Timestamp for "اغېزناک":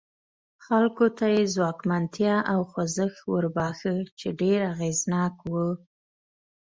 4.73-5.35